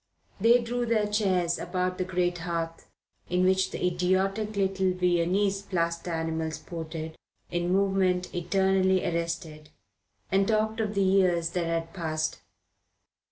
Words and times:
They 0.39 0.59
drew 0.59 0.87
their 0.87 1.05
chairs 1.05 1.59
about 1.59 1.99
the 1.99 2.03
great 2.03 2.39
hearth, 2.39 2.89
in 3.29 3.43
which 3.45 3.69
the 3.69 3.85
idiotic 3.85 4.55
little 4.55 4.93
Viennese 4.93 5.61
plaster 5.61 6.09
animals 6.09 6.55
sported 6.55 7.15
in 7.51 7.69
movement 7.71 8.33
eternally 8.33 9.05
arrested, 9.05 9.69
and 10.31 10.47
talked 10.47 10.79
of 10.79 10.95
the 10.95 11.03
years 11.03 11.51
that 11.51 11.67
had 11.67 11.93
passed. 11.93 12.41